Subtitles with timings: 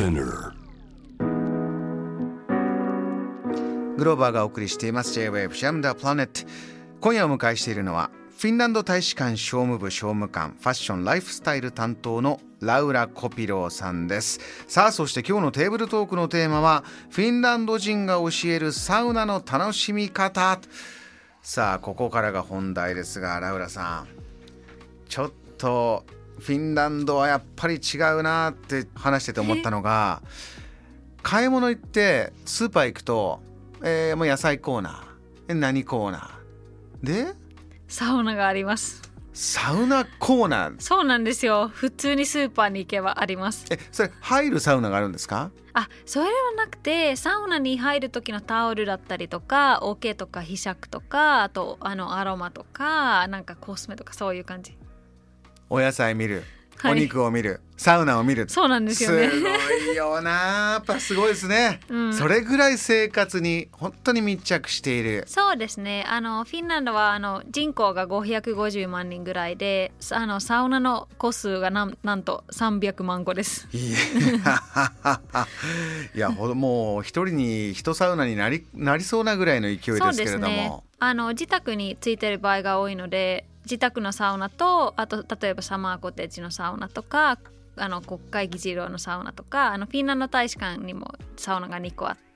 [0.00, 0.54] Spinner.
[3.98, 5.12] グローバーがお送りしています。
[5.12, 6.40] J-Wave シャムダプラネット
[7.02, 14.40] 今夜お迎えしているのはフィンランド大使館商務部商務官ファッションライフスタイル担当のラウラ・コピローさんです。
[14.68, 20.58] さあそして今日のテーブルトークのテーマはフィンランド人が教えるサウナの楽しみ方。
[21.42, 24.08] さあここからが本題ですがラウラさん。
[25.10, 26.06] ちょっと
[26.40, 30.22] フィンランドはやっぱり違うなって話してて思ったのが
[31.22, 33.40] 買い物行ってスーパー行くと、
[33.82, 35.04] えーもう野菜コーナー。
[35.48, 37.06] え何コーナー？
[37.06, 37.32] で？
[37.88, 39.02] サウナがあります。
[39.32, 40.74] サウナコーナー？
[40.80, 41.68] そうなんですよ。
[41.68, 43.66] 普通にスーパーに行けばあります。
[43.70, 45.50] えそれ入るサウナがあるんですか？
[45.72, 54.76] あそれはなくてサウナに入る時のタオルだったりとかオケとかひしゃくとかあとあのアロマとかなんかコスメとかそういう感じ
[55.70, 56.42] お野菜見る、
[56.78, 56.92] はい。
[56.92, 58.48] お肉を見るサウナを見る。
[58.48, 59.30] そうなんですよね。
[59.30, 59.48] すご
[59.92, 60.72] いよな。
[60.72, 62.12] やっぱすごいですね、うん。
[62.12, 65.24] それぐらい生活に本当に密着している。
[65.26, 66.04] そうですね。
[66.08, 73.68] あのフィンランドはあの人口が550万人ぐらいであのサウナの個数がなんなんと300万個です。
[73.72, 73.92] い
[76.18, 79.82] や もう一人に一サウナになりなりそうなぐらいの勢いで
[80.12, 87.38] すけれども、ねあの自宅についてる場合が多いので自宅のサウナとあと例えばサマーコテージのサウナとか
[87.76, 92.29] あの国会議事堂のサウナとかあのフィンランド大使館にもサウナが2個あって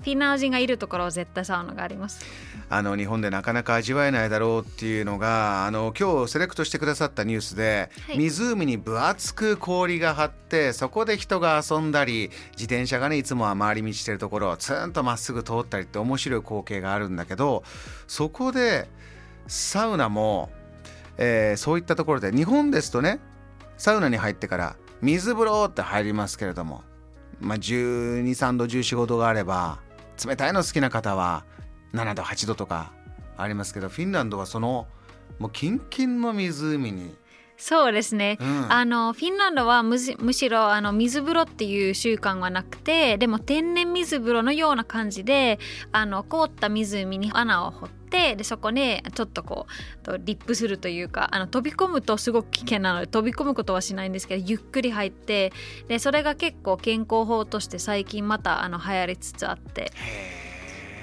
[0.00, 2.24] フィンランド人がいるところは絶対サウナがあります。
[2.70, 8.18] あの日本でなかなか味わえないだろうっていうのがあの今日セレクトしてくださったニュースで、はい。
[8.18, 17.64] 湖に分厚く氷が張ってそこで人が遊んだり自転車がねいつもは回り道してるところをツンとまっすぐ通ったりって面白い光景があるんだけど
[18.06, 18.88] そこで
[19.46, 20.50] サウナも、
[21.16, 23.18] えーそういったところで日本ですとね
[23.78, 26.82] サウナに入ってから水風呂って入りますけれども、
[27.40, 29.78] まあ、123度1415度があれば
[30.24, 31.44] 冷たいの好きな方は
[31.94, 32.92] 7度8度とか
[33.36, 34.86] ありますけどフィンランドはその
[35.38, 37.14] もうキンキンの湖に、
[37.56, 38.72] そうですね、うん。
[38.72, 45.58] あのフィンランドはむしむしろあの水風呂っていう習慣はなくてでも天然水風呂のような感じで
[45.92, 55.52] あの凍った湖に穴を掘ってでそこねちょっとこうとリップするというかあの飛び込むとすごく危険なので飛び込むことはしないんですけどゆっくり入って
[55.88, 59.92] でそれが結構健康法として最近またあの流行りつつあって。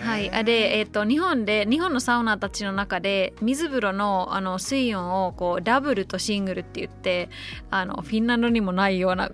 [0.00, 7.28] はい、あで、えっと日本で日本のサウナーたちの中で水風呂のあの水温をこうダブルとシングルって言って
[7.70, 9.30] あのフィンランドにもないような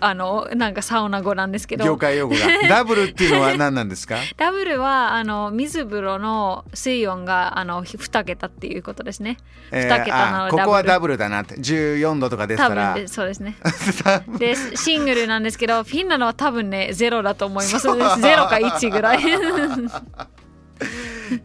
[0.00, 4.16] あのなんかサウナ語なんですけど業界用語が ダブルっていうのは何なんですか？
[4.36, 9.38] ダブルはあの水風呂の水温があの2桁っていうことですね。
[9.72, 13.56] え2桁なのあここはダダブルだなって14度とかでしたら多そうですね。
[14.38, 17.80] でシングルなんですけどフィンランドは多分ねゼロだと思います。
[18.20, 19.20] ゼロか1ぐらい。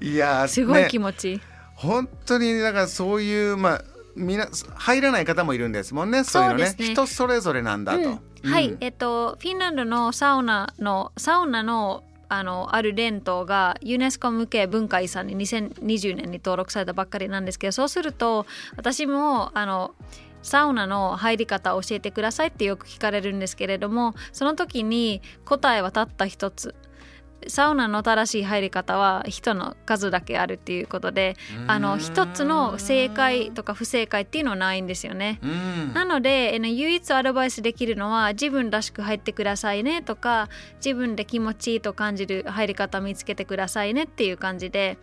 [0.02, 1.42] いやーすごいね気持ちいい。
[1.76, 3.84] 本当にだからそういうまあ
[4.16, 6.64] みな入らない方もいるんですもんねそういうのね。
[6.64, 6.76] ね。
[6.78, 8.52] 人それぞれなんだと、うん。
[8.52, 8.70] はい。
[8.70, 18.46] うん、えっとフィンランドのサウナのサウナのあのある伝統がユネスコ向け文化遺産に2020年に登録されたばっかりなんですけどそうすると
[18.78, 19.94] 私もあの
[20.42, 26.76] サウナの入り方を教えてくださいってよく聞かれるんですけれどもその時に答えはたった一つ
[27.48, 31.36] サウナの正しい入り方は人の数だけあるっていうことで
[31.68, 35.40] あの一つの正解とか不正解っていうのはないんですよね。
[35.44, 40.50] うんなのでえー唯一アドバイスできるのは自分らしく入ってくださいねとか
[40.84, 44.98] 自分で気持ちいいと感じる入り方見つけてくださいねっていう感じで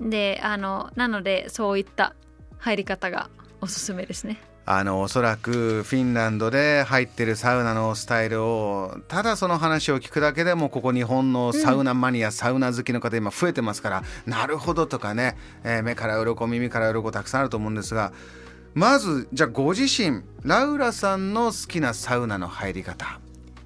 [0.00, 2.14] であのなのでそういった
[2.58, 3.30] 入り方が
[3.60, 4.40] おすすめですね。
[4.70, 18.12] あのおそらくフィンランドで入ってるサウナのスタイルをただその話を聞くだけでもここ日本のサウナマニア、サウナ好きの方今増えてますからなるほどとかね、えー目から鱗耳から鱗たくさんあると思うんですが
[18.74, 23.20] まずじゃあご自身ラウラさんの好きなサウナの入り方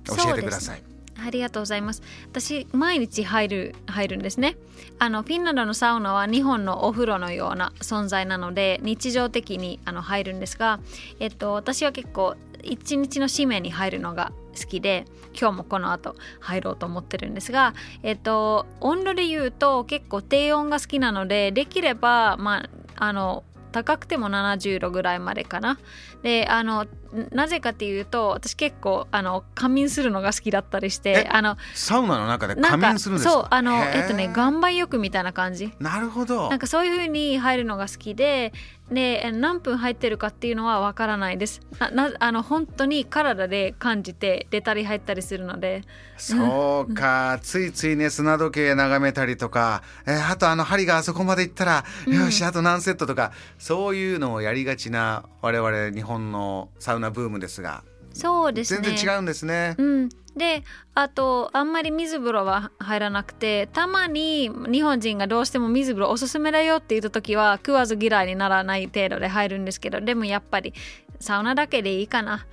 [0.07, 0.92] 教えてください。
[1.17, 2.03] ありがとうございます。
[2.31, 4.57] 私毎日入る入るんですね。
[4.99, 10.81] あのフィンランドのサウナは日本のお風呂のような存在なので日常的にあの入るんですが、
[11.21, 15.05] えっと私は結構一日の締めに入るのが好きで
[15.39, 25.79] 今日もこの後入ろうと思ってるんですが、えっと温度で言うと結構低温が好きなのでできればまああの高くても70度ぐらいまでかな。
[26.23, 26.87] であの
[27.31, 33.33] なぜかっていうと私結構あの仮眠するのが好きだったりしてえあのサウナの中で仮眠するんですか？
[33.33, 35.73] そうあのえっとね岩盤浴みたいな感じ。
[35.79, 36.49] なるほど。
[36.49, 38.53] なんかそういう風に入るのが好きで
[38.91, 41.61] で何分入ってるかっていうのはわからないです。
[41.79, 45.83] ななあの本当に体で感じて出たり入ったりするので。
[46.19, 53.33] そうか、ついついね砂時計眺めたりとか、えーあとあの針があそこまで行ったら、よしあと何セットとか。
[53.59, 57.83] そういうのをやりがちな我々日本のサウナブームですが。
[58.13, 58.83] そうですね。
[58.83, 59.75] 全然違うんですね。
[59.79, 60.65] うん、で
[60.95, 70.75] あとあんまり水風呂は入らなくてたまに日本人がどうしても水風呂おすすめだよって言った時は食わず嫌いにならない程度で入るんですけどでもやっぱり
[71.21, 72.47] サウナだけでいいかな。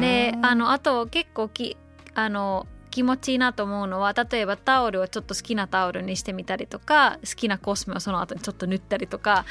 [0.00, 1.76] であのあと結構き
[2.14, 9.44] あの気持ちいいなと思うのは例えばタオルをちょっと好きなタオルにしてみたりとか好きなコスメをその後にちょっと塗ったりとか、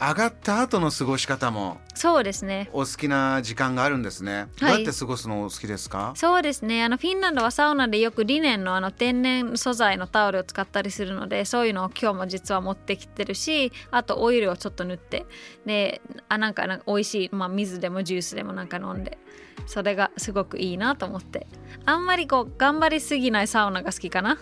[0.00, 2.70] 上がった後の過ごし方もそうですね。
[2.72, 4.48] お好きな時間があるんですね。
[4.60, 6.12] どうやって過ごすのお好きですか？
[6.14, 6.84] そうですね。
[6.84, 15.26] あのフィンランドはサウナでよくリネンのあの天然素材のタオルを使ったりするのでそういうのを今日も実は持ってきてるしあとオイルをちょっと塗って。
[15.66, 19.18] であなんかなんか美味しい、まあ、水でもジュースでもなんか飲んで。
[19.66, 21.48] それがすごくいいなと思って。
[21.84, 24.38] あんまりこう頑張りすぎないサウナが好きかな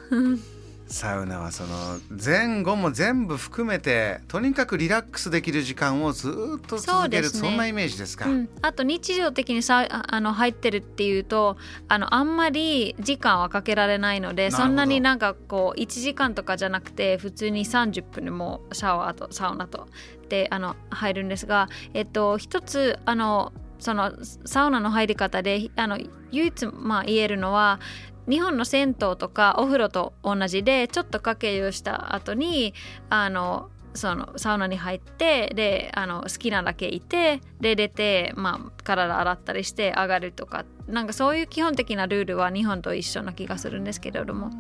[0.89, 7.43] サウナはその前後も全部含めてとにかくリラックスできる時間をずーっとそ続けうですね。
[7.43, 8.29] るそんなイメージですか？
[8.29, 11.57] うん、あと日常的にさああの入ってるっていうと
[11.89, 19.89] あのあんまり時間はかけられないのでそんなになんかこう1時間とかじゃなくて普通に30分でもうシャワーとサウナと
[20.29, 24.13] であの入るんですが、えっと、一つあのその
[24.45, 25.99] サウナの入り方であの
[26.31, 27.81] 唯一、まあ、言えるのは
[28.29, 32.75] 日本の銭湯とかお風呂と同じでちょっとかけ湯した後に
[33.09, 44.51] あのそのサウナに入ってであの好きなだけいてで出て、まあ、体洗ったりして上がるとかなんかそういう基本的なルールは日本と一緒な気がするんですけれども。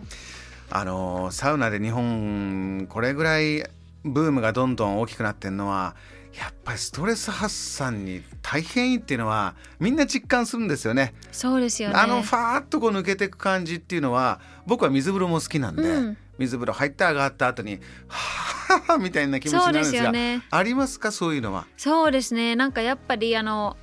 [0.68, 3.64] あのサウナで日本これぐらい
[4.04, 5.94] ブームがどんどん大きくなってんのは
[6.38, 11.15] やっぱりストレス発散に大変いいっていうのはみんな実感するんですよね。
[11.33, 11.94] そうですよね。
[11.97, 21.67] あのファーッとこう抜けていく感じっていうのは僕は水風呂も好きなんで、うん水風呂入って上がった後にはぁみたいな気持ちになるんですがよねありますかそういうのは。
[21.79, 23.77] そうですねなんかやっぱりあの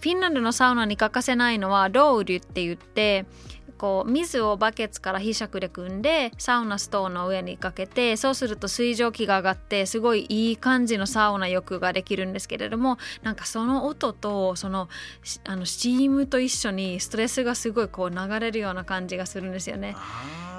[0.00, 3.24] フィンランドのサウナに欠かせないのはロウリュって言って
[3.82, 14.88] こう水をバケツからひしゃくで汲んでサウナストーンの上にかけてそうすると水蒸気が上がってすごいいい感じのサウナ浴ができるんですけれどもなんかその音とその
[15.24, 19.96] しあのスチームと一緒にストレスがすごいこう流れるような感じがするんですよね。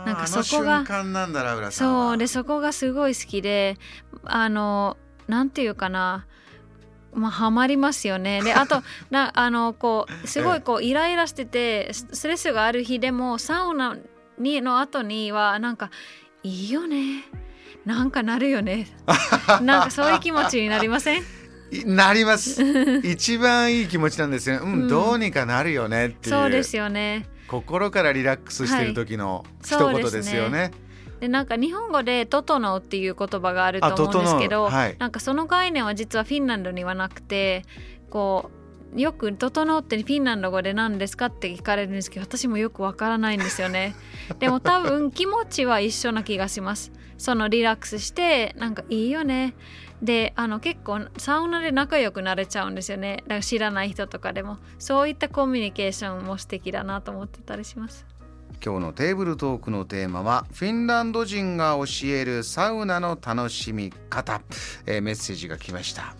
[0.05, 0.83] なんかそこが
[1.71, 3.77] そうでそこがすごい好きで
[4.25, 4.97] あの
[5.29, 6.25] なんていうかな
[7.15, 8.42] まあハマりますよね。
[8.42, 13.98] で あとなあのこうすごいこうイライラしててスストレスがある日でもサウナ
[14.38, 15.89] にの後にはなんか
[16.44, 17.24] いいよね。
[17.86, 18.88] なんかなるよね。
[19.62, 21.24] なんかそういう気持ちになりません？
[21.71, 22.63] いなります。
[23.04, 24.88] 一番いい気持ちなんですよ、うんうん。
[24.88, 26.36] どうにかなるよねっていう。
[26.36, 27.25] そうですよね。
[27.48, 30.21] 心からリラックスしてる時の一言ですね。
[30.21, 30.71] ですよね。
[31.23, 34.97] でなんか日本語で「トトノ」っていう言葉があると思うんですけど、はい。
[34.99, 37.63] なんかその概念は実はフィンランドにはなくて
[38.09, 38.51] こ
[38.93, 43.95] うよく「トトノ」ってフィンランド語で何ですかって聞かれるんですけど私もよくわからないんですよね。
[44.39, 46.91] でも多分気持ちは一緒な気がします。
[47.17, 49.53] そのリラックスしてなんかいいよね。
[50.01, 53.23] であの結構サウナで仲良くなれちゃうんですよね。
[53.27, 54.57] だから知らない人とかでも。
[54.77, 58.06] そういったコミュニケーションも素敵だなと思ってたりします
[58.64, 64.42] 今日のテーブルトークのテーマはフィンランド人が教えるサウナの楽しみ方、
[64.86, 66.16] えーメッセージが来ました、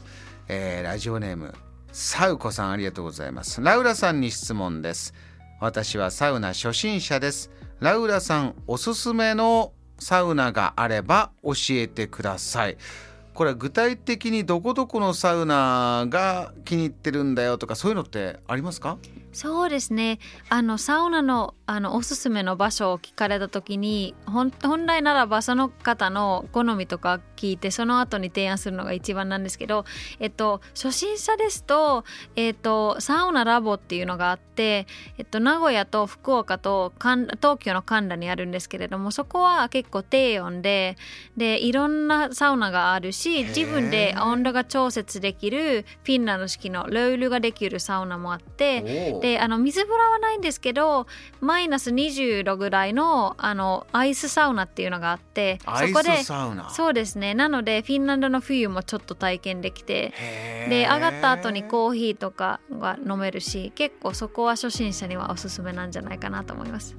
[0.48, 1.54] えーラジオネーム
[1.92, 3.62] サウコさんありがとうございます。
[3.62, 5.14] ラウラさんに質問です。
[5.60, 7.52] 私はサウナ初心者です。
[7.80, 12.78] ラウラさんおすすめのサウナがあれば教えてください。
[13.36, 18.98] これ具体的にどこどこのサウナが気に入ってるんだよとかそういうのってありますか？
[19.34, 24.52] そうですねあのサウナのあのおすすめの場所を聞かれた時に本
[24.86, 29.86] 来ならばその方の好みとか聞いてその後に提案するのが一番なんですけど、
[30.20, 32.04] えっと、初心者ですと、
[32.36, 34.88] えっと、サウナラボっていうのがあって、
[35.18, 40.98] えっと、名古屋と福岡と東京の神田にあるんですけれどもそこは結構低温で
[41.38, 49.22] でいろんなサウナがあるし自分で温度が調節できるフィンランド式のロウルができるサウナもあって。
[49.24, 51.08] であの水風呂はないんですけど
[51.40, 56.70] マイナス20度ぐらいのあのアイスサウナっていうのがあってアイそこでスサウナ。
[56.70, 57.34] そうですね。
[57.34, 60.14] なのでフィンランドの冬もちょっと体験できて
[60.68, 66.98] で上がった後にコーヒーとかが飲めるし結構そこは初心者にはおすすめなんじゃないかなと思います。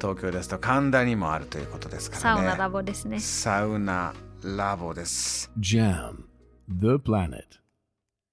[0.00, 2.40] 東京ですと神田にもあるということですからね。
[2.40, 3.20] サウナラボですね。
[3.20, 5.52] サウナラボです。
[5.60, 6.24] Jam.
[6.68, 7.61] The planet.